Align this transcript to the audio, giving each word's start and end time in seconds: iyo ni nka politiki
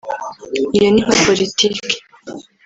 iyo 0.77 0.87
ni 0.91 1.01
nka 1.05 1.13
politiki 1.25 1.95